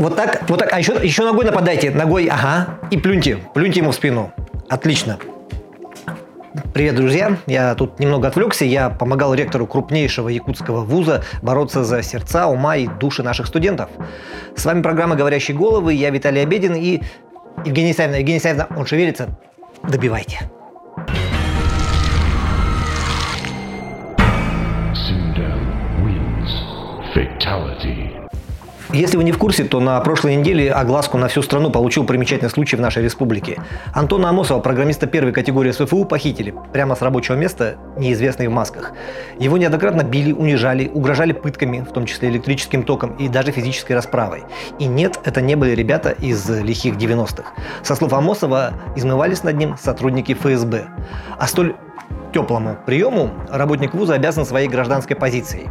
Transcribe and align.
Вот 0.00 0.16
так, 0.16 0.48
вот 0.48 0.58
так. 0.58 0.72
А 0.72 0.78
еще, 0.78 0.94
еще 1.02 1.24
ногой 1.24 1.44
нападайте. 1.44 1.90
Ногой, 1.90 2.26
ага. 2.26 2.78
И 2.90 2.96
плюньте. 2.96 3.36
Плюньте 3.52 3.80
ему 3.80 3.90
в 3.90 3.94
спину. 3.94 4.32
Отлично. 4.70 5.18
Привет, 6.72 6.96
друзья! 6.96 7.36
Я 7.46 7.74
тут 7.74 8.00
немного 8.00 8.28
отвлекся. 8.28 8.64
Я 8.64 8.88
помогал 8.88 9.34
ректору 9.34 9.66
крупнейшего 9.66 10.30
якутского 10.30 10.80
вуза 10.80 11.22
бороться 11.42 11.84
за 11.84 12.02
сердца, 12.02 12.46
ума 12.46 12.76
и 12.76 12.86
души 12.86 13.22
наших 13.22 13.46
студентов. 13.46 13.90
С 14.56 14.64
вами 14.64 14.80
программа 14.80 15.16
«Говорящие 15.16 15.54
головы». 15.54 15.92
Я 15.92 16.08
Виталий 16.08 16.42
Обедин 16.42 16.74
и 16.74 17.02
Евгения 17.66 17.92
Савина. 17.92 18.16
Евгения 18.16 18.40
Савина, 18.40 18.68
он 18.74 18.86
шевелится. 18.86 19.28
Добивайте. 19.82 20.40
Fatality. 27.14 28.09
Если 28.92 29.16
вы 29.16 29.22
не 29.22 29.30
в 29.30 29.38
курсе, 29.38 29.62
то 29.62 29.78
на 29.78 30.00
прошлой 30.00 30.34
неделе 30.34 30.72
огласку 30.72 31.16
на 31.16 31.28
всю 31.28 31.42
страну 31.42 31.70
получил 31.70 32.04
примечательный 32.04 32.50
случай 32.50 32.74
в 32.74 32.80
нашей 32.80 33.04
республике. 33.04 33.62
Антона 33.94 34.30
Амосова, 34.30 34.58
программиста 34.58 35.06
первой 35.06 35.32
категории 35.32 35.70
СФУ, 35.70 36.04
похитили 36.04 36.52
прямо 36.72 36.96
с 36.96 37.02
рабочего 37.02 37.36
места, 37.36 37.76
неизвестные 37.96 38.48
в 38.48 38.52
масках. 38.52 38.92
Его 39.38 39.58
неоднократно 39.58 40.02
били, 40.02 40.32
унижали, 40.32 40.88
угрожали 40.88 41.32
пытками, 41.32 41.86
в 41.88 41.92
том 41.92 42.04
числе 42.04 42.30
электрическим 42.30 42.82
током 42.82 43.14
и 43.14 43.28
даже 43.28 43.52
физической 43.52 43.92
расправой. 43.92 44.42
И 44.80 44.86
нет, 44.86 45.20
это 45.24 45.40
не 45.40 45.54
были 45.54 45.70
ребята 45.70 46.10
из 46.10 46.48
лихих 46.50 46.96
90-х. 46.96 47.44
Со 47.84 47.94
слов 47.94 48.12
Амосова, 48.12 48.72
измывались 48.96 49.44
над 49.44 49.56
ним 49.56 49.76
сотрудники 49.80 50.34
ФСБ. 50.34 50.86
А 51.38 51.46
столь 51.46 51.76
теплому 52.34 52.76
приему 52.86 53.30
работник 53.48 53.94
вуза 53.94 54.14
обязан 54.14 54.44
своей 54.44 54.68
гражданской 54.68 55.14
позицией. 55.14 55.68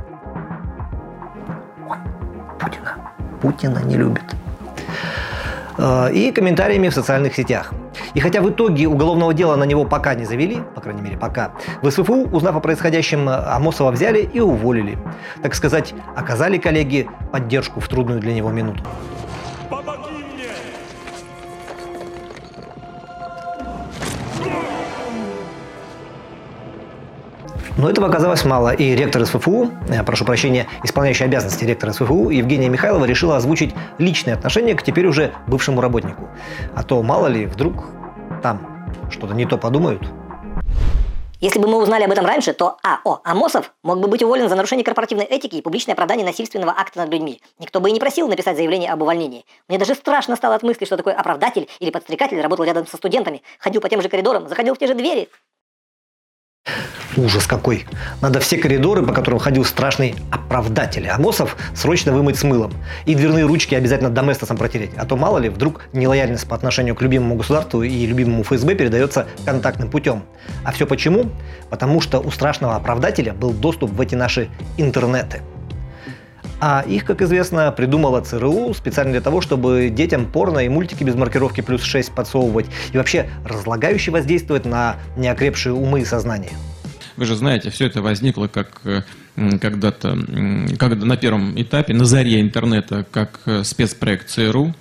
Путина. 3.42 3.80
Не 3.80 3.98
любит. 3.98 4.24
Э, 5.78 6.12
и 6.12 6.32
комментариями 6.32 6.90
в 6.90 6.94
социальных 6.94 7.36
сетях. 7.36 7.74
И 8.14 8.20
хотя 8.20 8.42
в 8.42 8.50
итоге 8.50 8.88
уголовного 8.88 9.34
дела 9.34 9.56
на 9.56 9.64
него 9.64 9.86
пока 9.86 10.16
не 10.16 10.26
завели, 10.26 10.60
по 10.76 10.82
крайней 10.82 11.02
мере 11.02 11.18
пока, 11.18 11.52
в 11.82 11.90
СФУ, 11.90 12.30
узнав 12.32 12.56
о 12.56 12.60
происходящем, 12.60 13.30
Амосова 13.30 13.92
взяли 13.92 14.20
и 14.34 14.40
уволили. 14.40 14.98
Так 15.42 15.56
сказать, 15.56 15.94
оказали 16.16 16.58
коллеги 16.58 17.08
поддержку 17.32 17.80
в 17.80 17.88
трудную 17.88 18.20
для 18.20 18.34
него 18.34 18.52
минуту. 18.52 18.84
Но 27.80 27.90
этого 27.90 28.08
оказалось 28.08 28.44
мало, 28.44 28.74
и 28.74 28.94
ректор 28.94 29.26
СФУ, 29.26 29.72
э, 29.88 30.04
прошу 30.04 30.26
прощения, 30.26 30.68
исполняющий 30.84 31.24
обязанности 31.24 31.64
ректора 31.64 31.94
СФУ 31.94 32.30
Евгения 32.30 32.68
Михайлова 32.68 33.06
решила 33.06 33.38
озвучить 33.38 33.74
личное 34.00 34.34
отношение 34.34 34.76
к 34.76 34.84
теперь 34.84 35.08
уже 35.08 35.32
бывшему 35.48 35.80
работнику. 35.80 36.28
А 36.76 36.84
то 36.84 37.02
мало 37.02 37.28
ли, 37.28 37.46
вдруг 37.46 37.86
там 38.44 38.90
что-то 39.10 39.34
не 39.34 39.46
то 39.46 39.58
подумают. 39.58 40.02
Если 41.40 41.58
бы 41.58 41.70
мы 41.70 41.82
узнали 41.82 42.04
об 42.04 42.12
этом 42.12 42.26
раньше, 42.26 42.52
то 42.52 42.76
А.О. 42.84 43.22
Амосов 43.24 43.72
мог 43.82 44.02
бы 44.02 44.10
быть 44.10 44.24
уволен 44.24 44.50
за 44.50 44.56
нарушение 44.56 44.84
корпоративной 44.84 45.24
этики 45.24 45.56
и 45.56 45.62
публичное 45.62 45.94
оправдание 45.94 46.26
насильственного 46.26 46.74
акта 46.78 47.00
над 47.00 47.14
людьми. 47.14 47.42
Никто 47.60 47.80
бы 47.80 47.88
и 47.88 47.94
не 47.94 48.02
просил 48.02 48.28
написать 48.28 48.58
заявление 48.58 48.92
об 48.92 49.04
увольнении. 49.04 49.46
Мне 49.70 49.78
даже 49.78 49.96
страшно 49.96 50.36
стало 50.36 50.56
от 50.56 50.64
мысли, 50.64 50.84
что 50.84 50.98
такой 50.98 51.14
оправдатель 51.14 51.70
или 51.80 51.92
подстрекатель 51.92 52.42
работал 52.42 52.66
рядом 52.66 52.86
со 52.88 52.98
студентами, 52.98 53.42
ходил 53.58 53.80
по 53.80 53.88
тем 53.88 54.02
же 54.02 54.10
коридорам, 54.10 54.50
заходил 54.50 54.76
в 54.76 54.78
те 54.78 54.88
же 54.88 54.96
двери. 54.96 55.30
Ужас 57.18 57.48
какой. 57.48 57.86
Надо 58.22 58.40
все 58.40 58.58
коридоры, 58.58 59.04
по 59.04 59.14
которым 59.14 59.40
ходил 59.40 59.66
страшный 59.66 60.16
оправдатель 60.32 61.08
Амосов, 61.08 61.58
срочно 61.74 62.14
вымыть 62.14 62.38
с 62.38 62.44
мылом. 62.44 62.72
И 63.06 63.16
дверные 63.16 63.46
ручки 63.46 63.74
обязательно 63.74 64.12
доместосом 64.12 64.58
протереть. 64.58 64.92
А 64.96 65.06
то 65.06 65.18
мало 65.18 65.40
ли, 65.40 65.50
вдруг 65.50 65.86
нелояльность 65.92 66.48
по 66.48 66.56
отношению 66.56 66.96
к 66.96 67.02
любимому 67.02 67.36
государству 67.36 67.82
и 67.82 68.06
любимому 68.06 68.44
ФСБ 68.44 68.76
передается 68.76 69.26
контактным 69.44 69.90
путем. 69.90 70.24
А 70.64 70.72
все 70.72 70.86
почему? 70.86 71.26
Потому 71.72 72.00
что 72.00 72.20
у 72.20 72.30
страшного 72.30 72.76
оправдателя 72.76 73.34
был 73.34 73.52
доступ 73.52 73.90
в 73.92 74.00
эти 74.00 74.14
наши 74.14 74.50
интернеты. 74.78 75.42
А 76.62 76.84
их, 76.86 77.06
как 77.06 77.22
известно, 77.22 77.72
придумала 77.72 78.22
ЦРУ 78.22 78.74
специально 78.74 79.14
для 79.14 79.22
того, 79.22 79.42
чтобы 79.42 79.90
детям 79.90 80.26
порно 80.26 80.60
и 80.60 80.70
мультики 80.70 81.04
без 81.04 81.16
маркировки 81.16 81.62
плюс 81.62 81.82
6 81.82 82.12
подсовывать 82.12 82.68
и 82.92 82.98
вообще 82.98 83.30
разлагающе 83.46 84.12
воздействовать 84.12 84.66
на 84.66 84.98
неокрепшие 85.16 85.74
умы 85.74 86.02
и 86.02 86.06
сознание. 86.06 86.52
Вы 87.20 87.26
же 87.26 87.36
знаете, 87.36 87.70
все 87.70 87.86
это 87.86 88.02
возникло 88.02 88.48
как 88.48 88.80
э, 88.86 89.02
когда-то, 89.60 90.18
когда 90.80 91.06
на 91.06 91.18
первом 91.18 91.62
этапе, 91.62 91.94
на 91.94 92.06
заре 92.06 92.40
интернета, 92.40 93.06
как 93.12 93.42
э, 93.46 93.66
спецпроект 93.66 94.30
ЦРУ, 94.30 94.74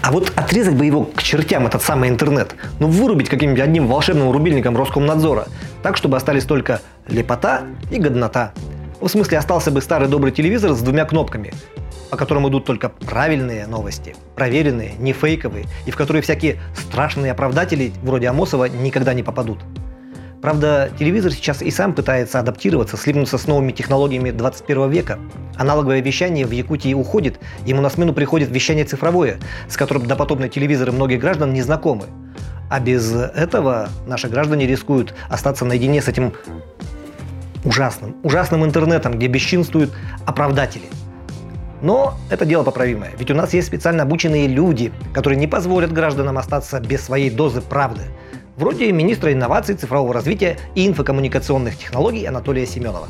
а 0.00 0.10
вот 0.10 0.32
отрезать 0.36 0.74
бы 0.74 0.86
его 0.86 1.04
к 1.04 1.22
чертям, 1.22 1.66
этот 1.66 1.82
самый 1.82 2.08
интернет, 2.08 2.54
ну 2.78 2.88
вырубить 2.88 3.28
каким-нибудь 3.28 3.60
одним 3.60 3.88
волшебным 3.88 4.30
рубильником 4.30 4.74
Роскомнадзора, 4.74 5.48
так, 5.82 5.98
чтобы 5.98 6.16
остались 6.16 6.44
только 6.44 6.80
лепота 7.08 7.64
и 7.90 7.98
годнота. 7.98 8.54
В 8.98 9.08
смысле, 9.08 9.36
остался 9.36 9.70
бы 9.70 9.82
старый 9.82 10.08
добрый 10.08 10.32
телевизор 10.32 10.72
с 10.72 10.80
двумя 10.80 11.04
кнопками, 11.04 11.52
по 12.08 12.16
которым 12.16 12.48
идут 12.48 12.64
только 12.64 12.88
правильные 12.88 13.66
новости, 13.66 14.16
проверенные, 14.34 14.94
не 14.98 15.12
фейковые, 15.12 15.66
и 15.84 15.90
в 15.90 15.96
которые 15.96 16.22
всякие 16.22 16.58
страшные 16.74 17.32
оправдатели, 17.32 17.92
вроде 18.02 18.28
Амосова, 18.28 18.64
никогда 18.64 19.12
не 19.12 19.22
попадут. 19.22 19.58
Правда, 20.40 20.90
телевизор 20.98 21.32
сейчас 21.32 21.60
и 21.60 21.70
сам 21.70 21.92
пытается 21.94 22.38
адаптироваться, 22.38 22.96
слипнуться 22.96 23.36
с 23.36 23.46
новыми 23.46 23.72
технологиями 23.72 24.30
21 24.30 24.88
века. 24.88 25.18
Аналоговое 25.56 26.00
вещание 26.00 26.46
в 26.46 26.50
Якутии 26.50 26.94
уходит, 26.94 27.38
ему 27.66 27.82
на 27.82 27.90
смену 27.90 28.14
приходит 28.14 28.48
вещание 28.48 28.86
цифровое, 28.86 29.38
с 29.68 29.76
которым 29.76 30.06
допотопные 30.06 30.48
телевизоры 30.48 30.92
многих 30.92 31.20
граждан 31.20 31.52
не 31.52 31.60
знакомы. 31.60 32.06
А 32.70 32.80
без 32.80 33.12
этого 33.12 33.90
наши 34.06 34.28
граждане 34.28 34.66
рискуют 34.66 35.14
остаться 35.28 35.66
наедине 35.66 36.00
с 36.00 36.08
этим 36.08 36.32
ужасным, 37.62 38.16
ужасным 38.22 38.64
интернетом, 38.64 39.18
где 39.18 39.26
бесчинствуют 39.26 39.92
оправдатели. 40.24 40.86
Но 41.82 42.14
это 42.30 42.46
дело 42.46 42.62
поправимое, 42.62 43.10
ведь 43.18 43.30
у 43.30 43.34
нас 43.34 43.52
есть 43.52 43.68
специально 43.68 44.04
обученные 44.04 44.46
люди, 44.46 44.90
которые 45.12 45.38
не 45.38 45.46
позволят 45.46 45.92
гражданам 45.92 46.38
остаться 46.38 46.80
без 46.80 47.02
своей 47.02 47.28
дозы 47.28 47.60
правды– 47.60 48.04
вроде 48.60 48.92
министра 48.92 49.32
инноваций, 49.32 49.74
цифрового 49.74 50.12
развития 50.12 50.58
и 50.74 50.86
инфокоммуникационных 50.86 51.78
технологий 51.78 52.26
Анатолия 52.26 52.66
Семенова. 52.66 53.08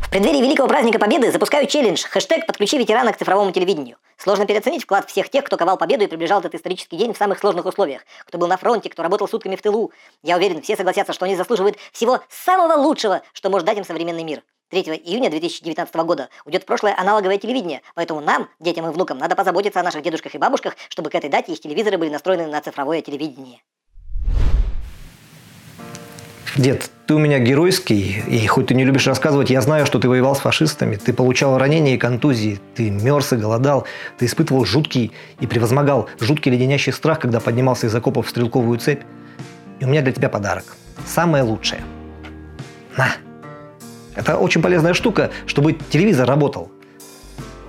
В 0.00 0.10
преддверии 0.10 0.40
Великого 0.40 0.68
праздника 0.68 0.98
Победы 0.98 1.30
запускаю 1.30 1.66
челлендж 1.66 2.02
хэштег 2.06 2.46
«Подключи 2.46 2.78
ветерана 2.78 3.12
к 3.12 3.18
цифровому 3.18 3.52
телевидению». 3.52 3.98
Сложно 4.16 4.46
переоценить 4.46 4.84
вклад 4.84 5.10
всех 5.10 5.28
тех, 5.28 5.44
кто 5.44 5.58
ковал 5.58 5.76
победу 5.76 6.04
и 6.04 6.06
приближал 6.06 6.40
этот 6.40 6.54
исторический 6.54 6.96
день 6.96 7.12
в 7.12 7.18
самых 7.18 7.38
сложных 7.38 7.66
условиях. 7.66 8.02
Кто 8.24 8.38
был 8.38 8.46
на 8.46 8.56
фронте, 8.56 8.88
кто 8.88 9.02
работал 9.02 9.28
сутками 9.28 9.54
в 9.54 9.60
тылу. 9.60 9.92
Я 10.22 10.36
уверен, 10.36 10.62
все 10.62 10.76
согласятся, 10.76 11.12
что 11.12 11.26
они 11.26 11.36
заслуживают 11.36 11.76
всего 11.92 12.20
самого 12.30 12.80
лучшего, 12.80 13.20
что 13.34 13.50
может 13.50 13.66
дать 13.66 13.76
им 13.76 13.84
современный 13.84 14.24
мир. 14.24 14.42
3 14.70 14.82
июня 14.82 15.28
2019 15.28 15.94
года 15.96 16.28
уйдет 16.46 16.64
прошлое 16.64 16.94
аналоговое 16.96 17.38
телевидение, 17.38 17.82
поэтому 17.94 18.20
нам, 18.20 18.48
детям 18.60 18.86
и 18.86 18.90
внукам, 18.90 19.18
надо 19.18 19.36
позаботиться 19.36 19.80
о 19.80 19.82
наших 19.82 20.02
дедушках 20.02 20.34
и 20.34 20.38
бабушках, 20.38 20.76
чтобы 20.88 21.10
к 21.10 21.14
этой 21.14 21.28
дате 21.28 21.52
их 21.52 21.60
телевизоры 21.60 21.98
были 21.98 22.10
настроены 22.10 22.46
на 22.46 22.60
цифровое 22.60 23.02
телевидение. 23.02 23.60
Дед, 26.58 26.90
ты 27.06 27.14
у 27.14 27.20
меня 27.20 27.38
геройский, 27.38 28.20
и 28.26 28.44
хоть 28.48 28.66
ты 28.66 28.74
не 28.74 28.84
любишь 28.84 29.06
рассказывать, 29.06 29.48
я 29.48 29.60
знаю, 29.60 29.86
что 29.86 30.00
ты 30.00 30.08
воевал 30.08 30.34
с 30.34 30.40
фашистами, 30.40 30.96
ты 30.96 31.12
получал 31.12 31.56
ранения 31.56 31.94
и 31.94 31.98
контузии, 31.98 32.58
ты 32.74 32.90
мерз 32.90 33.32
и 33.32 33.36
голодал, 33.36 33.86
ты 34.18 34.26
испытывал 34.26 34.64
жуткий 34.64 35.12
и 35.38 35.46
превозмогал 35.46 36.08
жуткий 36.18 36.50
леденящий 36.50 36.92
страх, 36.92 37.20
когда 37.20 37.38
поднимался 37.38 37.86
из 37.86 37.94
окопов 37.94 38.26
в 38.26 38.30
стрелковую 38.30 38.80
цепь. 38.80 39.02
И 39.78 39.84
у 39.84 39.88
меня 39.88 40.02
для 40.02 40.10
тебя 40.10 40.28
подарок. 40.28 40.76
Самое 41.06 41.44
лучшее. 41.44 41.80
На. 42.96 43.12
Это 44.16 44.36
очень 44.36 44.60
полезная 44.60 44.94
штука, 44.94 45.30
чтобы 45.46 45.74
телевизор 45.90 46.26
работал. 46.26 46.72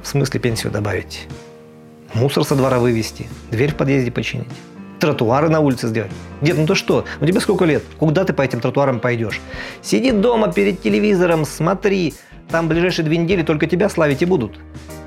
В 0.02 0.08
смысле 0.08 0.40
пенсию 0.40 0.72
добавить. 0.72 1.28
Мусор 2.16 2.44
со 2.44 2.56
двора 2.56 2.80
вывести, 2.80 3.28
дверь 3.52 3.72
в 3.72 3.76
подъезде 3.76 4.10
починить 4.10 4.48
тротуары 5.00 5.50
на 5.50 5.60
улице 5.60 5.88
сделать. 5.88 6.12
Дед, 6.42 6.58
ну 6.58 6.66
то 6.66 6.76
что? 6.76 7.06
Ну 7.20 7.28
тебе 7.28 7.40
сколько 7.40 7.66
лет? 7.66 7.84
Куда 7.98 8.26
ты 8.26 8.34
по 8.34 8.42
этим 8.42 8.60
тротуарам 8.60 9.00
пойдешь? 9.00 9.40
Сиди 9.82 10.12
дома 10.12 10.52
перед 10.52 10.82
телевизором, 10.82 11.46
смотри. 11.46 12.14
Там 12.50 12.68
ближайшие 12.68 13.06
две 13.06 13.18
недели 13.18 13.44
только 13.44 13.68
тебя 13.68 13.90
славить 13.90 14.22
и 14.22 14.26
будут. 14.26 14.60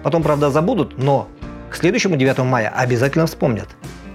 Потом, 0.02 0.22
правда, 0.22 0.50
забудут, 0.50 0.98
но 0.98 1.28
к 1.70 1.76
следующему 1.76 2.16
9 2.16 2.38
мая 2.38 2.72
обязательно 2.74 3.26
вспомнят. 3.26 3.68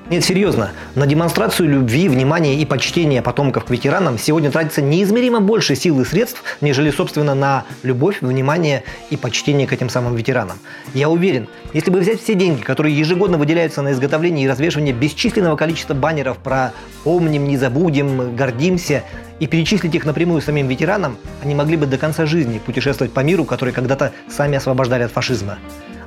Нет, 0.09 0.23
серьезно, 0.23 0.71
на 0.95 1.05
демонстрацию 1.05 1.67
любви, 1.67 2.07
внимания 2.07 2.55
и 2.55 2.65
почтения 2.65 3.21
потомков 3.21 3.65
к 3.65 3.69
ветеранам 3.69 4.17
сегодня 4.17 4.49
тратится 4.49 4.81
неизмеримо 4.81 5.41
больше 5.41 5.75
сил 5.75 5.99
и 5.99 6.05
средств, 6.05 6.43
нежели, 6.61 6.91
собственно, 6.91 7.35
на 7.35 7.65
любовь, 7.83 8.21
внимание 8.21 8.85
и 9.09 9.17
почтение 9.17 9.67
к 9.67 9.73
этим 9.73 9.89
самым 9.89 10.15
ветеранам. 10.15 10.59
Я 10.93 11.09
уверен, 11.09 11.49
если 11.73 11.91
бы 11.91 11.99
взять 11.99 12.21
все 12.21 12.35
деньги, 12.35 12.61
которые 12.61 12.97
ежегодно 12.97 13.37
выделяются 13.37 13.81
на 13.81 13.91
изготовление 13.91 14.45
и 14.45 14.47
развешивание 14.47 14.93
бесчисленного 14.93 15.57
количества 15.57 15.93
баннеров 15.93 16.37
про 16.37 16.71
«помним, 17.03 17.45
не 17.45 17.57
забудем», 17.57 18.33
«гордимся», 18.33 19.03
и 19.41 19.45
перечислить 19.45 19.93
их 19.93 20.05
напрямую 20.05 20.41
самим 20.41 20.69
ветеранам, 20.69 21.17
они 21.43 21.53
могли 21.53 21.75
бы 21.75 21.85
до 21.85 21.97
конца 21.97 22.25
жизни 22.25 22.59
путешествовать 22.59 23.13
по 23.13 23.19
миру, 23.19 23.43
который 23.43 23.73
когда-то 23.73 24.13
сами 24.29 24.57
освобождали 24.57 25.03
от 25.03 25.11
фашизма. 25.11 25.57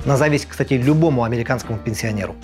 На 0.05 0.17
зависть, 0.17 0.47
кстати, 0.49 0.73
любому 0.73 1.23
американскому 1.23 1.77
пенсионеру. 1.77 2.35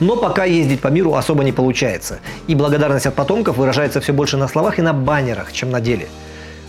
Но 0.00 0.16
пока 0.16 0.44
ездить 0.44 0.80
по 0.80 0.88
миру 0.88 1.14
особо 1.14 1.44
не 1.44 1.52
получается. 1.52 2.18
И 2.46 2.54
благодарность 2.54 3.06
от 3.06 3.14
потомков 3.14 3.56
выражается 3.56 4.00
все 4.00 4.12
больше 4.12 4.36
на 4.36 4.48
словах 4.48 4.78
и 4.78 4.82
на 4.82 4.92
баннерах, 4.92 5.52
чем 5.52 5.70
на 5.70 5.80
деле. 5.80 6.08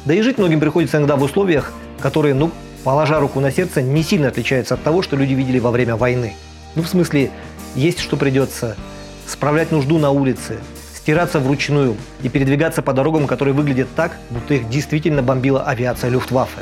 Да 0.06 0.14
и 0.14 0.22
жить 0.22 0.38
многим 0.38 0.60
приходится 0.60 0.98
иногда 0.98 1.16
в 1.16 1.24
условиях, 1.24 1.74
которые, 2.00 2.36
ну, 2.36 2.52
положа 2.84 3.20
руку 3.20 3.40
на 3.40 3.52
сердце, 3.52 3.82
не 3.82 4.04
сильно 4.04 4.28
отличаются 4.28 4.76
от 4.76 4.84
того, 4.84 5.02
что 5.02 5.16
люди 5.16 5.34
видели 5.34 5.60
во 5.60 5.72
время 5.72 5.96
войны. 5.96 6.36
Ну, 6.76 6.84
в 6.84 6.88
смысле, 6.88 7.32
есть 7.74 8.00
что 8.00 8.16
придется, 8.16 8.76
справлять 9.28 9.72
нужду 9.72 9.98
на 9.98 10.12
улице, 10.12 10.60
стираться 10.96 11.40
вручную 11.40 11.96
и 12.22 12.30
передвигаться 12.30 12.82
по 12.82 12.94
дорогам, 12.94 13.26
которые 13.26 13.54
выглядят 13.56 13.88
так, 13.96 14.18
будто 14.30 14.54
их 14.54 14.70
действительно 14.70 15.24
бомбила 15.24 15.64
авиация 15.64 16.10
Люфтваффе. 16.10 16.62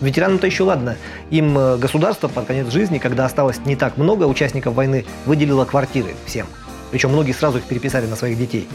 Ветеранам-то 0.00 0.46
еще 0.46 0.64
ладно. 0.64 0.96
Им 1.30 1.56
э, 1.56 1.78
государство 1.78 2.28
под 2.28 2.46
конец 2.46 2.70
жизни, 2.70 2.98
когда 2.98 3.24
осталось 3.24 3.58
не 3.64 3.76
так 3.76 3.96
много 3.96 4.24
участников 4.24 4.74
войны, 4.74 5.06
выделило 5.24 5.64
квартиры 5.64 6.14
всем. 6.26 6.46
Причем 6.90 7.10
многие 7.10 7.32
сразу 7.32 7.58
их 7.58 7.64
переписали 7.64 8.06
на 8.06 8.16
своих 8.16 8.38
детей. 8.38 8.68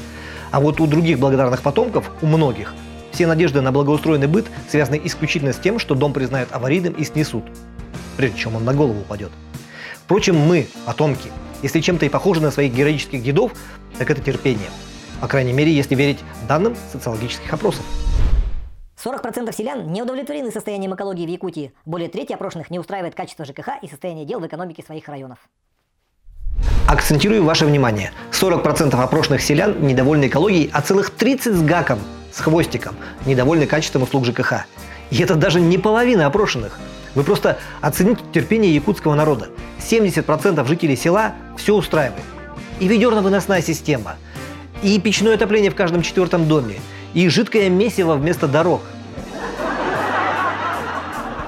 А 0.51 0.59
вот 0.59 0.79
у 0.79 0.87
других 0.87 1.19
благодарных 1.19 1.61
потомков, 1.61 2.11
у 2.21 2.25
многих, 2.25 2.73
все 3.11 3.27
надежды 3.27 3.61
на 3.61 3.71
благоустроенный 3.71 4.27
быт 4.27 4.47
связаны 4.69 4.99
исключительно 5.03 5.53
с 5.53 5.57
тем, 5.57 5.79
что 5.79 5.95
дом 5.95 6.11
признают 6.13 6.49
аварийным 6.51 6.93
и 6.93 7.03
снесут, 7.03 7.43
прежде 8.17 8.39
чем 8.39 8.55
он 8.55 8.65
на 8.65 8.73
голову 8.73 9.01
упадет. 9.01 9.31
Впрочем, 10.03 10.37
мы, 10.37 10.67
потомки, 10.85 11.29
если 11.61 11.79
чем-то 11.79 12.05
и 12.05 12.09
похожи 12.09 12.41
на 12.41 12.51
своих 12.51 12.73
героических 12.73 13.21
дедов, 13.21 13.51
так 13.97 14.09
это 14.09 14.21
терпение. 14.21 14.69
По 15.19 15.27
крайней 15.27 15.53
мере, 15.53 15.71
если 15.71 15.95
верить 15.95 16.19
данным 16.47 16.75
социологических 16.91 17.53
опросов. 17.53 17.85
40% 19.03 19.51
селян 19.55 19.91
не 19.91 20.01
удовлетворены 20.01 20.51
состоянием 20.51 20.93
экологии 20.93 21.25
в 21.25 21.29
Якутии. 21.29 21.73
Более 21.85 22.09
трети 22.09 22.33
опрошенных 22.33 22.69
не 22.69 22.77
устраивает 22.77 23.15
качество 23.15 23.45
ЖКХ 23.45 23.81
и 23.81 23.87
состояние 23.87 24.25
дел 24.25 24.39
в 24.39 24.45
экономике 24.45 24.83
своих 24.83 25.07
районов. 25.07 25.39
Акцентирую 26.87 27.43
ваше 27.43 27.65
внимание. 27.65 28.11
40% 28.31 28.93
опрошенных 29.01 29.41
селян 29.41 29.81
недовольны 29.81 30.27
экологией, 30.27 30.69
а 30.73 30.81
целых 30.81 31.09
30 31.09 31.55
с 31.55 31.61
гаком, 31.63 31.99
с 32.31 32.41
хвостиком, 32.41 32.95
недовольны 33.25 33.65
качеством 33.65 34.03
услуг 34.03 34.25
ЖКХ. 34.25 34.65
И 35.09 35.21
это 35.21 35.35
даже 35.35 35.61
не 35.61 35.77
половина 35.77 36.27
опрошенных. 36.27 36.79
Вы 37.15 37.23
просто 37.23 37.57
оцените 37.81 38.21
терпение 38.33 38.73
якутского 38.73 39.15
народа. 39.15 39.49
70% 39.79 40.65
жителей 40.67 40.95
села 40.95 41.33
все 41.57 41.75
устраивает. 41.75 42.23
И 42.79 42.87
ведерно-выносная 42.87 43.61
система, 43.61 44.17
и 44.83 44.99
печное 44.99 45.35
отопление 45.35 45.71
в 45.71 45.75
каждом 45.75 46.01
четвертом 46.01 46.47
доме, 46.47 46.75
и 47.13 47.27
жидкое 47.29 47.69
месиво 47.69 48.15
вместо 48.15 48.47
дорог. 48.47 48.81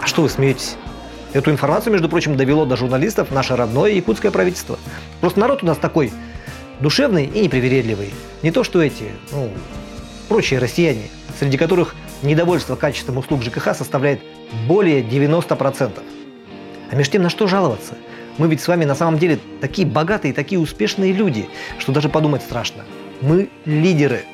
А 0.02 0.06
что 0.06 0.22
вы 0.22 0.30
смеетесь? 0.30 0.76
Эту 1.34 1.50
информацию, 1.52 1.94
между 1.94 2.10
прочим, 2.10 2.38
довело 2.38 2.66
до 2.66 2.76
журналистов 2.76 3.32
наше 3.32 3.56
родное 3.56 3.92
якутское 3.92 4.32
правительство. 4.32 4.78
Просто 5.20 5.40
народ 5.40 5.64
у 5.64 5.66
нас 5.66 5.78
такой 5.78 6.12
душевный 6.80 7.26
и 7.26 7.42
непривередливый. 7.42 8.14
Не 8.44 8.52
то, 8.52 8.64
что 8.64 8.82
эти, 8.82 9.06
ну, 9.32 9.50
прочие 10.28 10.60
россияне, 10.60 11.10
среди 11.40 11.58
которых 11.58 11.96
недовольство 12.22 12.76
качеством 12.76 13.18
услуг 13.18 13.42
ЖКХ 13.42 13.76
составляет 13.76 14.22
более 14.68 15.02
90%. 15.02 15.92
А 16.92 16.96
между 16.96 17.14
тем, 17.14 17.24
на 17.24 17.30
что 17.30 17.48
жаловаться? 17.48 17.96
Мы 18.38 18.48
ведь 18.48 18.62
с 18.62 18.68
вами 18.68 18.86
на 18.86 18.96
самом 18.96 19.18
деле 19.18 19.40
такие 19.62 19.88
богатые, 19.88 20.34
такие 20.34 20.60
успешные 20.60 21.14
люди, 21.14 21.48
что 21.80 21.92
даже 21.92 22.10
подумать 22.10 22.44
страшно. 22.44 22.84
Мы 23.22 23.50
лидеры– 23.66 24.26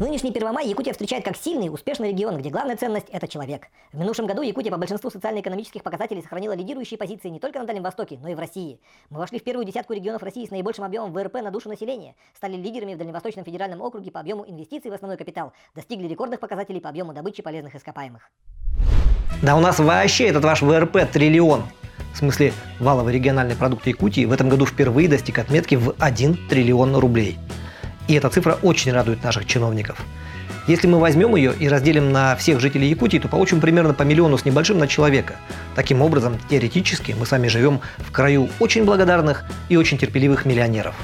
Нынешний 0.00 0.32
Первомай 0.32 0.66
Якутия 0.66 0.94
встречает 0.94 1.26
как 1.26 1.36
сильный, 1.36 1.68
успешный 1.68 2.08
регион, 2.08 2.38
где 2.38 2.48
главная 2.48 2.74
ценность– 2.74 3.08
это 3.12 3.28
человек. 3.28 3.66
В 3.92 3.98
минувшем 3.98 4.26
году 4.26 4.40
Якутия 4.40 4.72
по 4.72 4.78
большинству 4.78 5.10
социально-экономических 5.10 5.82
показателей 5.82 6.22
сохранила 6.22 6.54
лидирующие 6.54 6.96
позиции 6.96 7.28
не 7.28 7.38
только 7.38 7.58
на 7.58 7.66
Дальнем 7.66 7.82
Востоке, 7.82 8.18
но 8.22 8.30
и 8.30 8.34
в 8.34 8.38
России. 8.38 8.80
Мы 9.10 9.18
вошли 9.18 9.38
в 9.38 9.44
первую 9.44 9.66
десятку 9.66 9.92
регионов 9.92 10.22
России 10.22 10.46
с 10.46 10.50
наибольшим 10.50 10.84
объемом 10.84 11.12
ВРП 11.12 11.42
на 11.42 11.50
душу 11.50 11.68
населения, 11.68 12.14
стали 12.34 12.56
лидерами 12.56 12.94
в 12.94 12.96
Дальневосточном 12.96 13.44
федеральном 13.44 13.82
округе 13.82 14.10
по 14.10 14.20
объему 14.20 14.46
инвестиций 14.48 14.90
в 14.90 14.94
основной 14.94 15.18
капитал, 15.18 15.52
достигли 15.74 16.08
рекордных 16.08 16.40
показателей 16.40 16.80
по 16.80 16.88
объему 16.88 17.12
добычи 17.12 17.42
полезных 17.42 17.74
ископаемых. 17.74 18.30
Да 19.42 19.54
у 19.54 19.60
нас 19.60 19.80
вообще 19.80 20.28
этот 20.28 20.42
ваш 20.42 20.62
ВРП 20.62 21.10
триллион. 21.12 21.64
В 22.14 22.16
смысле, 22.16 22.54
валовый 22.78 23.12
региональный 23.12 23.54
продукт 23.54 23.86
Якутии 23.86 24.24
в 24.24 24.32
этом 24.32 24.48
году 24.48 24.64
впервые 24.64 25.08
достиг 25.08 25.38
отметки 25.38 25.74
в 25.74 25.94
1 25.98 26.48
триллион 26.48 26.96
рублей. 26.96 27.38
И 28.10 28.14
эта 28.14 28.28
цифра 28.28 28.58
очень 28.62 28.90
радует 28.90 29.22
наших 29.22 29.46
чиновников. 29.46 29.96
Если 30.66 30.88
мы 30.88 30.98
возьмем 30.98 31.36
ее 31.36 31.54
и 31.54 31.68
разделим 31.68 32.10
на 32.10 32.34
всех 32.34 32.58
жителей 32.58 32.88
Якутии, 32.88 33.18
то 33.18 33.28
получим 33.28 33.60
примерно 33.60 33.94
по 33.94 34.02
миллиону 34.02 34.36
с 34.36 34.44
небольшим 34.44 34.78
на 34.78 34.88
человека. 34.88 35.36
Таким 35.76 36.02
образом, 36.02 36.36
теоретически 36.50 37.14
мы 37.16 37.24
с 37.24 37.30
вами 37.30 37.46
живем 37.46 37.80
в 37.98 38.10
краю 38.10 38.48
очень 38.58 38.84
благодарных 38.84 39.44
и 39.68 39.76
очень 39.76 39.96
терпеливых 39.96 40.44
миллионеров. 40.44 40.96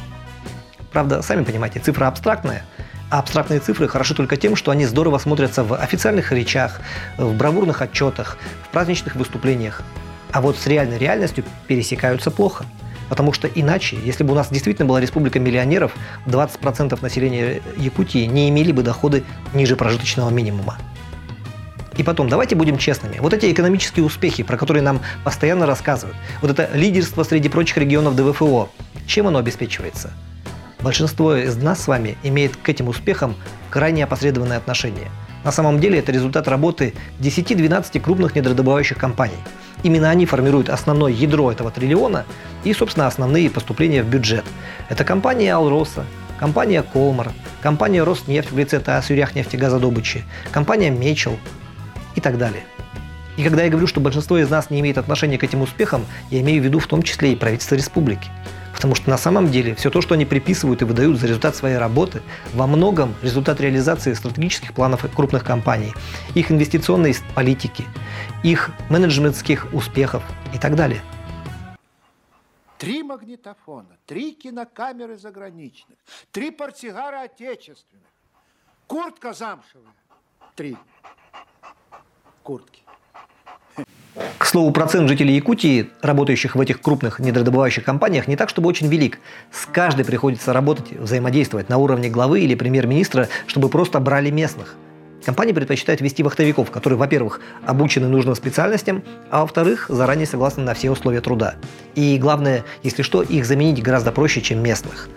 Правда, 0.91 1.23
сами 1.23 1.44
понимаете, 1.44 1.79
цифра 1.79 2.08
абстрактная, 2.08 2.64
а 3.08 3.20
абстрактные 3.20 3.61
цифры 3.61 3.87
хороши 3.87 4.17
только 4.17 4.37
тем, 4.37 4.56
что 4.56 4.73
они 4.73 4.85
здорово 4.85 5.19
смотрятся 5.19 5.62
в 5.62 5.76
официальных 5.76 6.32
речах, 6.32 6.81
в 7.19 7.37
бравурных 7.37 7.82
отчетах, 7.82 8.37
в 8.64 8.70
праздничных 8.70 9.14
выступлениях. 9.14 9.82
А 10.32 10.41
вот 10.41 10.58
с 10.58 10.67
реальной 10.67 10.99
реальностью 10.99 11.44
пересекаются 11.69 12.32
плохо– 12.32 12.64
Потому 13.08 13.32
что 13.32 13.47
иначе, 13.49 13.97
если 14.05 14.25
бы 14.25 14.32
у 14.32 14.35
нас 14.35 14.49
действительно 14.50 14.87
была 14.87 15.00
республика 15.00 15.38
миллионеров, 15.38 15.93
20% 16.26 16.99
населения 17.00 17.62
Якутии 17.76 18.26
не 18.26 18.49
имели 18.49 18.73
бы 18.73 18.82
доходы 18.82 19.23
ниже 19.55 19.76
прожиточного 19.76 20.31
минимума. 20.31 20.76
И 21.97 22.03
потом, 22.03 22.29
давайте 22.29 22.56
будем 22.56 22.76
честными. 22.76 23.19
Вот 23.20 23.32
эти 23.32 23.50
экономические 23.50 24.05
успехи, 24.05 24.43
про 24.43 24.56
которые 24.56 24.82
нам 24.82 25.00
постоянно 25.25 25.67
рассказывают, 25.67 26.17
вот 26.43 26.50
это 26.50 26.69
лидерство 26.75 27.23
среди 27.23 27.49
прочих 27.49 27.79
регионов 27.79 28.17
ДВФО, 28.17 28.69
чем 29.06 29.29
оно 29.29 29.38
обеспечивается? 29.38 30.12
Большинство 30.81 31.35
из 31.35 31.56
нас 31.56 31.82
с 31.82 31.88
вами 31.88 32.19
имеет 32.23 32.56
к 32.56 32.69
этим 32.69 32.88
успехам 32.88 33.35
крайне 33.70 34.05
опосредованное 34.05 34.58
отношение. 34.58 35.10
На 35.46 35.53
самом 35.53 35.81
деле 35.81 36.00
это 36.00 36.12
результат 36.12 36.46
работы 36.46 36.93
10-12 37.20 38.00
крупных 38.00 38.34
недородобывающих 38.34 38.98
компаний– 38.98 39.38
Именно 39.82 40.10
они 40.10 40.26
формируют 40.26 40.69
основное 40.69 41.12
ядро 41.12 41.53
этого 41.53 41.70
триллиона 41.70 42.24
и, 42.65 42.72
собственно, 42.72 43.06
основные 43.06 43.50
поступления 43.50 44.03
в 44.03 44.08
бюджет. 44.08 44.44
Это 44.88 45.05
компания 45.05 45.55
«Алроса», 45.55 46.05
компания 46.38 46.82
«Колмар», 46.82 47.32
компания 47.60 48.03
«Роснефть» 48.03 48.50
в 48.50 48.58
лице 48.58 48.81
ТАСС 48.81 49.10
«Юряхнефтегазодобычи», 49.10 50.24
компания 50.50 50.91
«Мечел» 50.91 51.38
и 52.15 52.20
так 52.20 52.38
далее. 52.38 52.65
И 53.36 53.44
когда 53.44 53.65
я 53.65 53.70
говорю, 53.70 53.86
что 53.86 54.00
большинство 54.00 54.38
из 54.38 54.48
нас 54.48 54.70
не 54.70 54.81
имеет 54.81 54.96
отношения 54.96 55.36
к 55.36 55.44
этим 55.44 55.60
успехам, 55.60 56.06
я 56.31 56.41
имею 56.41 56.62
в 56.62 56.65
виду 56.65 56.79
в 56.79 56.86
том 56.86 57.03
числе 57.03 57.34
и 57.34 57.36
правительство 57.36 57.74
республики. 57.74 58.31
Потому 58.76 58.94
что 58.94 59.08
на 59.08 59.16
самом 59.16 59.50
деле 59.50 59.74
все 59.74 59.90
то, 59.90 60.02
что 60.02 60.14
они 60.14 60.26
приписывают 60.26 60.82
и 60.82 60.84
выдают 60.84 61.18
за 61.18 61.26
результат 61.26 61.56
своей 61.56 61.78
работы, 61.78 62.22
во 62.52 62.66
многом 62.66 63.14
результат 63.22 63.58
реализации 63.58 64.12
стратегических 64.12 64.74
планов 64.74 65.04
крупных 65.14 65.44
компаний, 65.44 65.94
их 66.34 66.52
инвестиционной 66.52 67.16
политики, 67.34 67.84
их 68.44 68.70
менеджментских 68.90 69.72
успехов 69.72 70.22
и 70.54 70.58
так 70.58 70.76
далее. 70.76 71.00
Три 72.76 73.02
магнитофона, 73.02 73.96
три 74.04 74.34
кинокамеры 74.34 75.16
заграничных, 75.16 75.96
три 76.30 76.50
портсигара 76.50 77.22
отечественных, 77.22 78.04
куртка 78.86 79.32
замшевая, 79.32 79.94
три 80.54 80.76
куртки. 82.42 82.82
К 84.39 84.46
слову, 84.46 84.70
процент 84.70 85.08
жителей 85.08 85.35
Якутии, 85.35 85.91
работающих 86.01 86.56
в 86.56 86.61
этих 86.61 86.81
крупных 86.81 87.19
недородобывающих 87.19 87.85
компаниях, 87.85 88.29
не 88.29 88.37
так 88.37 88.49
чтобы 88.49 88.69
очень 88.69 88.87
велик. 88.89 89.19
С 89.53 89.67
каждой 89.67 90.06
приходится 90.06 90.55
работать, 90.55 90.93
взаимодействовать 90.93 91.69
на 91.69 91.77
уровне 91.77 92.08
главы 92.08 92.41
или 92.41 92.55
премьер-министра, 92.55 93.29
чтобы 93.46 93.69
просто 93.69 94.01
брали 94.01 94.31
местных. 94.31 94.75
Компании 95.25 95.53
предпочитают 95.53 96.01
вести 96.01 96.23
вахтовиков, 96.23 96.70
которые, 96.70 96.99
во-первых, 96.99 97.41
обучены 97.67 98.08
нужным 98.08 98.35
специальностям, 98.35 99.03
а 99.31 99.43
во-вторых, 99.43 99.87
заранее 99.89 100.27
согласны 100.27 100.63
на 100.63 100.73
все 100.73 100.91
условия 100.91 101.20
труда. 101.20 101.56
И 101.94 102.17
главное, 102.17 102.65
если 102.82 103.03
что, 103.03 103.23
их 103.23 103.44
заменить 103.44 103.82
гораздо 103.82 104.13
проще, 104.13 104.41
чем 104.41 104.63
местных. 104.63 105.08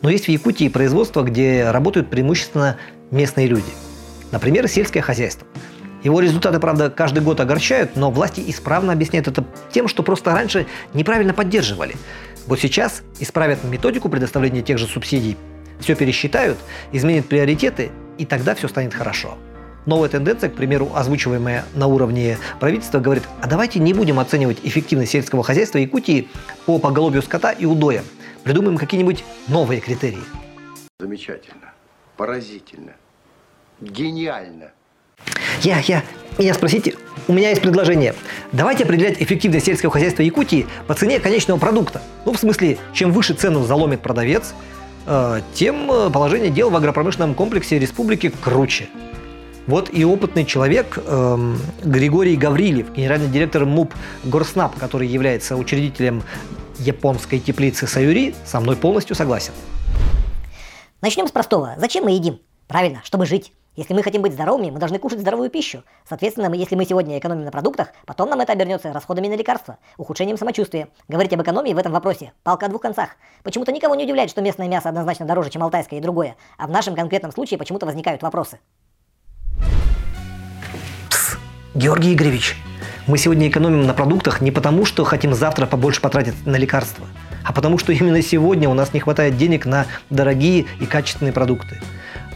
Но 0.00 0.08
есть 0.08 0.26
в 0.26 0.28
Якутии 0.28 0.68
производства, 0.68 1.22
где 1.22 1.70
работают 1.70 2.08
преимущественно 2.08 2.76
местные 3.10 3.46
люди. 3.46 3.72
Например, 4.30 4.68
сельское 4.68 5.02
хозяйство– 5.02 5.46
его 6.02 6.20
результаты, 6.20 6.60
правда, 6.60 6.90
каждый 6.90 7.22
год 7.22 7.40
огорчают, 7.40 7.96
но 7.96 8.10
власти 8.10 8.42
исправно 8.46 8.92
объясняют 8.92 9.28
это 9.28 9.44
тем, 9.72 9.88
что 9.88 10.02
просто 10.02 10.32
раньше 10.32 10.66
неправильно 10.94 11.34
поддерживали. 11.34 11.96
Вот 12.46 12.60
сейчас 12.60 13.02
исправят 13.18 13.64
методику 13.64 14.08
предоставления 14.08 14.62
тех 14.62 14.78
же 14.78 14.86
субсидий, 14.86 15.36
все 15.80 15.94
пересчитают, 15.94 16.58
изменят 16.92 17.26
приоритеты, 17.26 17.90
и 18.16 18.24
тогда 18.24 18.54
все 18.54 18.68
станет 18.68 18.94
хорошо. 18.94 19.36
Новая 19.86 20.08
тенденция, 20.08 20.50
к 20.50 20.54
примеру, 20.54 20.90
озвучиваемая 20.94 21.64
на 21.74 21.86
уровне 21.86 22.36
правительства, 22.60 23.00
говорит, 23.00 23.24
а 23.40 23.46
давайте 23.46 23.78
не 23.78 23.94
будем 23.94 24.18
оценивать 24.18 24.58
эффективность 24.62 25.12
сельского 25.12 25.42
хозяйства 25.42 25.78
Якутии 25.78 26.28
по 26.66 26.78
поголовью 26.78 27.22
скота 27.22 27.52
и 27.52 27.64
удоя. 27.64 28.02
Придумаем 28.44 28.76
какие-нибудь 28.76 29.24
новые 29.46 29.80
критерии. 29.80 30.22
Замечательно. 31.00 31.72
Поразительно. 32.16 32.92
Гениально. 33.80 34.72
Я, 35.62 35.80
я, 35.80 36.04
меня 36.38 36.54
спросите, 36.54 36.94
у 37.26 37.32
меня 37.32 37.50
есть 37.50 37.60
предложение. 37.60 38.14
Давайте 38.52 38.84
определять 38.84 39.20
эффективность 39.20 39.66
сельского 39.66 39.90
хозяйства 39.90 40.22
Якутии 40.22 40.66
по 40.86 40.94
цене 40.94 41.18
конечного 41.18 41.58
продукта. 41.58 42.00
Ну, 42.24 42.32
в 42.32 42.38
смысле, 42.38 42.78
чем 42.92 43.12
выше 43.12 43.34
цену 43.34 43.64
заломит 43.64 44.00
продавец, 44.00 44.54
э, 45.06 45.40
тем 45.54 45.90
э, 45.90 46.10
положение 46.10 46.50
дел 46.50 46.70
в 46.70 46.76
агропромышленном 46.76 47.34
комплексе 47.34 47.78
республики 47.78 48.32
круче. 48.40 48.88
Вот 49.66 49.90
и 49.92 50.02
опытный 50.02 50.46
человек 50.46 50.98
эм, 51.06 51.60
Григорий 51.84 52.36
Гаврилев, 52.36 52.90
генеральный 52.90 53.28
директор 53.28 53.66
МУП 53.66 53.92
Горснаб, 54.24 54.74
который 54.78 55.06
является 55.06 55.56
учредителем 55.56 56.22
японской 56.78 57.38
теплицы 57.38 57.86
Саюри, 57.86 58.34
со 58.46 58.60
мной 58.60 58.76
полностью 58.76 59.14
согласен. 59.14 59.52
Начнем 61.02 61.28
с 61.28 61.32
простого. 61.32 61.74
Зачем 61.76 62.04
мы 62.04 62.12
едим? 62.12 62.38
Правильно, 62.66 63.02
чтобы 63.04 63.26
жить. 63.26 63.52
Если 63.78 63.94
мы 63.94 64.02
хотим 64.02 64.22
быть 64.22 64.32
здоровыми, 64.32 64.70
мы 64.70 64.80
должны 64.80 64.98
кушать 64.98 65.20
здоровую 65.20 65.50
пищу. 65.50 65.84
Соответственно, 66.08 66.52
если 66.52 66.74
мы 66.74 66.84
сегодня 66.84 67.16
экономим 67.16 67.44
на 67.44 67.52
продуктах, 67.52 67.90
потом 68.06 68.28
нам 68.28 68.40
это 68.40 68.52
обернется 68.52 68.92
расходами 68.92 69.28
на 69.28 69.36
лекарства, 69.36 69.78
ухудшением 69.96 70.36
самочувствия. 70.36 70.88
Говорить 71.06 71.32
об 71.32 71.42
экономии 71.42 71.72
в 71.72 71.78
этом 71.78 71.92
вопросе– 71.92 72.32
палка 72.42 72.66
о 72.66 72.70
двух 72.70 72.82
концах. 72.82 73.10
Почему-то 73.44 73.70
никого 73.70 73.94
не 73.94 74.02
удивляет, 74.02 74.30
что 74.30 74.42
местное 74.42 74.66
мясо 74.66 74.88
однозначно 74.88 75.26
дороже, 75.26 75.50
чем 75.50 75.62
алтайское 75.62 76.00
и 76.00 76.02
другое, 76.02 76.34
а 76.56 76.66
в 76.66 76.70
нашем 76.70 76.96
конкретном 76.96 77.30
случае 77.30 77.56
почему-то 77.56 77.86
возникают 77.86 78.20
вопросы. 78.20 78.58
Пс, 81.08 81.36
Георгий 81.76 82.14
Игоревич, 82.14 82.56
мы 83.06 83.16
сегодня 83.16 83.46
экономим 83.48 83.86
на 83.86 83.94
продуктах 83.94 84.40
не 84.40 84.50
потому, 84.50 84.86
что 84.86 85.04
хотим 85.04 85.34
завтра 85.34 85.66
побольше 85.66 86.00
потратить 86.00 86.44
на 86.44 86.56
лекарства, 86.56 87.06
а 87.44 87.52
потому 87.52 87.78
что 87.78 87.92
именно 87.92 88.22
сегодня 88.22 88.68
у 88.68 88.74
нас 88.74 88.92
не 88.92 88.98
хватает 88.98 89.36
денег 89.36 89.66
на 89.66 89.86
дорогие 90.10 90.66
и 90.80 90.86
качественные 90.86 91.32
продукты. 91.32 91.80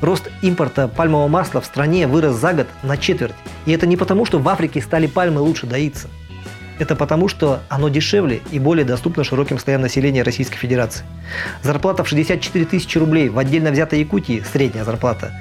Рост 0.02 0.28
импорта 0.42 0.88
пальмового 0.88 1.28
масла 1.28 1.60
в 1.60 1.64
стране 1.64 2.08
вырос 2.08 2.34
за 2.34 2.52
год 2.52 2.66
на 2.82 2.96
четверть. 2.96 3.34
И 3.66 3.72
это 3.72 3.86
не 3.86 3.96
потому, 3.96 4.26
что 4.26 4.40
в 4.40 4.48
Африке 4.48 4.82
стали 4.82 5.06
пальмы 5.06 5.40
лучше 5.40 5.66
доиться. 5.66 6.08
Это 6.80 6.96
потому, 6.96 7.28
что 7.28 7.60
оно 7.68 7.88
дешевле 7.88 8.40
и 8.50 8.58
более 8.58 8.84
доступно 8.84 9.22
широким 9.22 9.60
слоям 9.60 9.80
населения 9.80 10.24
Российской 10.24 10.56
Федерации. 10.56 11.04
Зарплата 11.62 12.02
в 12.02 12.08
64 12.08 12.64
тысячи 12.64 12.98
рублей 12.98 13.28
в 13.28 13.38
отдельно 13.38 13.70
взятой 13.70 14.00
Якутии, 14.00 14.42
средняя 14.52 14.84
зарплата. 14.84 15.32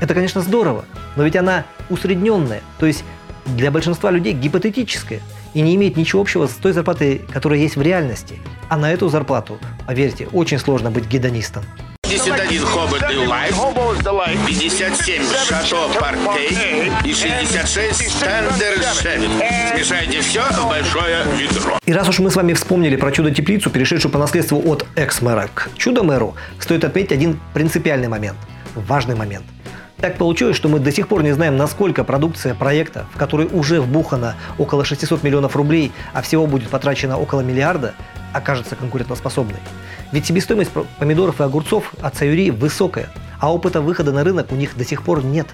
Это, 0.00 0.14
конечно, 0.14 0.40
здорово, 0.40 0.84
но 1.14 1.22
ведь 1.22 1.36
она 1.36 1.64
усредненная, 1.88 2.62
то 2.80 2.86
есть 2.86 3.04
для 3.46 3.70
большинства 3.70 4.10
людей 4.10 4.32
гипотетическая 4.32 5.20
и 5.54 5.60
не 5.60 5.76
имеет 5.76 5.96
ничего 5.96 6.22
общего 6.22 6.48
с 6.48 6.54
той 6.54 6.72
зарплатой, 6.72 7.20
которая 7.32 7.60
есть 7.60 7.76
в 7.76 7.82
реальности. 7.82 8.40
А 8.68 8.76
на 8.76 8.90
эту 8.90 9.08
зарплату, 9.08 9.58
поверьте, 9.86 10.26
очень 10.32 10.58
сложно 10.58 10.90
быть 10.90 11.06
гедонистом. 11.06 11.62
71 12.18 12.66
Hobbit 12.66 13.02
Life, 13.26 13.56
57 14.46 15.22
Шато 15.48 15.98
Паркей 15.98 16.92
и 17.04 17.14
66 17.14 18.20
Thunder 18.20 18.82
Шевит. 19.00 19.30
Смешайте 19.74 20.20
все 20.20 20.42
в 20.42 20.68
большое 20.68 21.24
ведро. 21.38 21.78
И 21.86 21.92
раз 21.94 22.06
уж 22.10 22.18
мы 22.18 22.30
с 22.30 22.36
вами 22.36 22.52
вспомнили 22.52 22.96
про 22.96 23.12
чудо-теплицу, 23.12 23.70
перешедшую 23.70 24.12
по 24.12 24.18
наследству 24.18 24.62
от 24.62 24.86
экс-мэра 24.94 25.48
к 25.54 25.70
чудо-мэру, 25.78 26.34
стоит 26.58 26.84
отметить 26.84 27.12
один 27.12 27.40
принципиальный 27.54 28.08
момент, 28.08 28.36
важный 28.74 29.14
момент. 29.14 29.46
Так 29.96 30.18
получилось, 30.18 30.56
что 30.56 30.68
мы 30.68 30.80
до 30.80 30.92
сих 30.92 31.08
пор 31.08 31.22
не 31.22 31.32
знаем, 31.32 31.56
насколько 31.56 32.04
продукция 32.04 32.54
проекта, 32.54 33.06
в 33.14 33.16
который 33.16 33.46
уже 33.46 33.80
вбухано 33.80 34.34
около 34.58 34.84
600 34.84 35.22
миллионов 35.22 35.56
рублей, 35.56 35.92
а 36.12 36.20
всего 36.20 36.46
будет 36.46 36.68
потрачено 36.68 37.18
около 37.18 37.40
миллиарда, 37.40 37.94
окажется 38.34 38.76
конкурентоспособной. 38.76 39.60
Ведь 40.12 40.26
себестоимость 40.26 40.70
помидоров 40.98 41.40
и 41.40 41.44
огурцов 41.44 41.94
от 42.00 42.16
Саюри 42.16 42.50
высокая, 42.50 43.08
а 43.40 43.52
опыта 43.52 43.80
выхода 43.80 44.12
на 44.12 44.22
рынок 44.22 44.52
у 44.52 44.54
них 44.54 44.76
до 44.76 44.84
сих 44.84 45.02
пор 45.02 45.24
нет. 45.24 45.46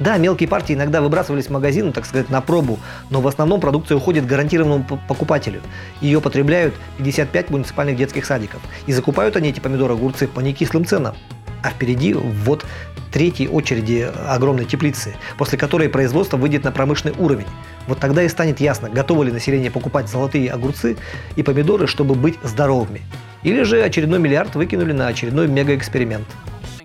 Да, 0.00 0.16
мелкие 0.16 0.48
партии 0.48 0.74
иногда 0.74 1.02
выбрасывались 1.02 1.48
в 1.48 1.50
магазин, 1.50 1.92
так 1.92 2.06
сказать, 2.06 2.30
на 2.30 2.40
пробу, 2.40 2.78
но 3.10 3.20
в 3.20 3.28
основном 3.28 3.60
продукция 3.60 3.98
уходит 3.98 4.24
гарантированному 4.24 4.98
покупателю. 5.06 5.60
Ее 6.00 6.22
потребляют 6.22 6.74
55 6.96 7.50
муниципальных 7.50 7.98
детских 7.98 8.24
садиков. 8.24 8.62
И 8.86 8.94
закупают 8.94 9.36
они 9.36 9.50
эти 9.50 9.60
помидоры, 9.60 9.92
огурцы 9.92 10.26
по 10.26 10.40
некислым 10.40 10.86
ценам. 10.86 11.14
А 11.62 11.70
впереди 11.70 12.14
вот 12.14 12.64
третьей 13.12 13.48
очереди 13.48 14.10
огромной 14.28 14.64
теплицы, 14.64 15.16
после 15.36 15.58
которой 15.58 15.88
производство 15.88 16.36
выйдет 16.36 16.64
на 16.64 16.72
промышленный 16.72 17.14
уровень. 17.18 17.46
Вот 17.86 17.98
тогда 17.98 18.22
и 18.22 18.28
станет 18.28 18.60
ясно, 18.60 18.88
готово 18.88 19.24
ли 19.24 19.32
население 19.32 19.70
покупать 19.70 20.08
золотые 20.08 20.50
огурцы 20.50 20.96
и 21.36 21.42
помидоры, 21.42 21.86
чтобы 21.86 22.14
быть 22.14 22.38
здоровыми. 22.42 23.02
Или 23.42 23.62
же 23.62 23.82
очередной 23.82 24.18
миллиард 24.18 24.54
выкинули 24.54 24.92
на 24.92 25.08
очередной 25.08 25.48
мегаэксперимент. 25.48 26.26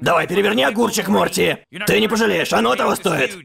Давай 0.01 0.27
переверни 0.27 0.63
огурчик, 0.63 1.08
Морти. 1.08 1.58
Ты 1.88 2.00
не 2.00 2.08
пожалеешь, 2.08 2.53
оно 2.53 2.75
того 2.75 2.96
стоит. 2.96 3.38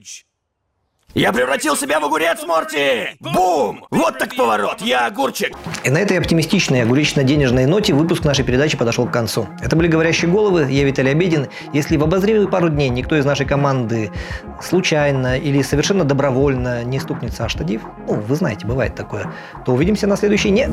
Я 1.15 1.33
превратил 1.33 1.77
себя 1.77 1.99
в 1.99 2.05
огурец, 2.05 2.39
Морти! 2.47 3.17
Бум! 3.19 3.85
Вот 3.91 4.19
так 4.19 4.37
поворот, 4.37 4.81
я 4.81 5.07
огурчик! 5.07 5.57
И 5.83 5.91
на 5.91 5.99
этой 5.99 6.17
оптимистичной 6.17 6.83
огуречно-денежной 6.83 7.67
ноте 7.67 7.95
выпуск 7.95 8.25
нашей 8.25 8.45
передачи 8.45 8.77
подошел 8.77 9.09
к 9.09 9.11
концу. 9.11 9.49
Это 9.61 9.75
были 9.75 9.89
«Говорящие 9.89 10.31
головы», 10.31 10.69
я 10.71 10.85
Виталий 10.85 11.11
Обедин. 11.11 11.49
Если 11.73 11.97
в 11.97 12.05
обозримые 12.05 12.47
пару 12.47 12.69
дней 12.69 12.91
никто 12.91 13.17
из 13.17 13.25
нашей 13.25 13.45
команды 13.45 14.13
случайно 14.63 15.37
или 15.37 15.63
совершенно 15.63 16.05
добровольно 16.05 16.85
не 16.85 17.01
стукнется 17.01 17.45
о 17.45 17.49
штатив, 17.49 17.83
ну, 18.07 18.15
вы 18.15 18.37
знаете, 18.37 18.65
бывает 18.69 18.95
такое, 18.95 19.33
то 19.67 19.73
увидимся 19.73 20.07
на 20.07 20.17
следующей 20.17 20.51
не... 20.51 20.69